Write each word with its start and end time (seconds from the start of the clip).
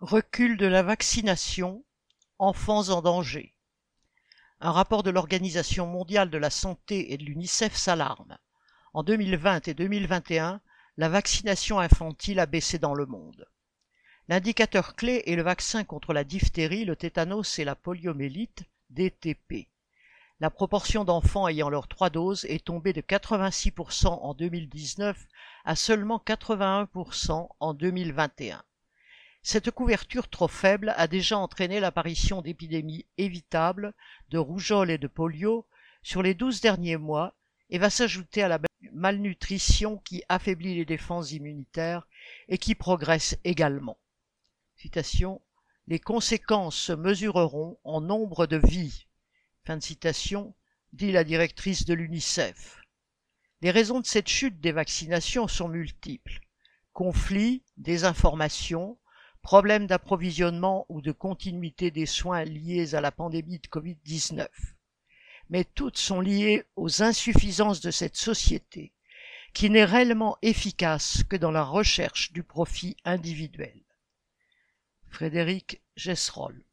Recul 0.00 0.56
de 0.56 0.64
la 0.64 0.82
vaccination, 0.82 1.84
enfants 2.38 2.88
en 2.88 3.02
danger. 3.02 3.54
Un 4.58 4.72
rapport 4.72 5.02
de 5.02 5.10
l'Organisation 5.10 5.86
mondiale 5.86 6.30
de 6.30 6.38
la 6.38 6.48
santé 6.48 7.12
et 7.12 7.18
de 7.18 7.24
l'UNICEF 7.24 7.76
s'alarme. 7.76 8.38
En 8.94 9.02
2020 9.02 9.68
et 9.68 9.74
2021, 9.74 10.62
la 10.96 11.08
vaccination 11.10 11.80
infantile 11.80 12.40
a 12.40 12.46
baissé 12.46 12.78
dans 12.78 12.94
le 12.94 13.04
monde. 13.04 13.46
L'indicateur 14.28 14.96
clé 14.96 15.22
est 15.26 15.36
le 15.36 15.42
vaccin 15.42 15.84
contre 15.84 16.14
la 16.14 16.24
diphtérie, 16.24 16.86
le 16.86 16.96
tétanos 16.96 17.58
et 17.58 17.64
la 17.66 17.74
poliomélite, 17.76 18.62
DTP. 18.88 19.68
La 20.40 20.48
proportion 20.48 21.04
d'enfants 21.04 21.46
ayant 21.46 21.68
leurs 21.68 21.88
trois 21.88 22.08
doses 22.08 22.46
est 22.46 22.64
tombée 22.64 22.94
de 22.94 23.02
86% 23.02 24.06
en 24.06 24.32
2019 24.32 25.26
à 25.66 25.76
seulement 25.76 26.22
81% 26.26 27.48
en 27.60 27.74
2021. 27.74 28.64
Cette 29.42 29.70
couverture 29.70 30.28
trop 30.28 30.48
faible 30.48 30.92
a 30.96 31.06
déjà 31.06 31.38
entraîné 31.38 31.80
l'apparition 31.80 32.42
d'épidémies 32.42 33.06
évitables 33.16 33.94
de 34.28 34.38
rougeole 34.38 34.90
et 34.90 34.98
de 34.98 35.06
polio 35.06 35.66
sur 36.02 36.22
les 36.22 36.34
douze 36.34 36.60
derniers 36.60 36.98
mois 36.98 37.34
et 37.70 37.78
va 37.78 37.88
s'ajouter 37.88 38.42
à 38.42 38.48
la 38.48 38.60
malnutrition 38.92 39.98
qui 39.98 40.22
affaiblit 40.28 40.74
les 40.74 40.84
défenses 40.84 41.32
immunitaires 41.32 42.06
et 42.48 42.58
qui 42.58 42.74
progresse 42.74 43.38
également. 43.44 43.98
Les 45.86 45.98
conséquences 45.98 46.76
se 46.76 46.92
mesureront 46.92 47.78
en 47.84 48.00
nombre 48.00 48.46
de 48.46 48.58
vies. 48.58 49.06
Fin 49.64 49.76
de 49.76 49.82
citation, 49.82 50.54
dit 50.92 51.12
la 51.12 51.24
directrice 51.24 51.84
de 51.84 51.94
l'UNICEF. 51.94 52.80
Les 53.62 53.70
raisons 53.70 54.00
de 54.00 54.06
cette 54.06 54.28
chute 54.28 54.60
des 54.60 54.72
vaccinations 54.72 55.48
sont 55.48 55.68
multiples. 55.68 56.40
Conflits, 56.92 57.62
désinformation, 57.76 58.98
problèmes 59.42 59.86
d'approvisionnement 59.86 60.86
ou 60.88 61.00
de 61.00 61.12
continuité 61.12 61.90
des 61.90 62.06
soins 62.06 62.44
liés 62.44 62.94
à 62.94 63.00
la 63.00 63.12
pandémie 63.12 63.58
de 63.58 63.68
Covid-19. 63.68 64.48
Mais 65.48 65.64
toutes 65.64 65.98
sont 65.98 66.20
liées 66.20 66.64
aux 66.76 67.02
insuffisances 67.02 67.80
de 67.80 67.90
cette 67.90 68.16
société, 68.16 68.92
qui 69.52 69.70
n'est 69.70 69.84
réellement 69.84 70.36
efficace 70.42 71.24
que 71.24 71.36
dans 71.36 71.50
la 71.50 71.64
recherche 71.64 72.32
du 72.32 72.42
profit 72.42 72.96
individuel. 73.04 73.82
Frédéric 75.08 75.82
Gesserol 75.96 76.64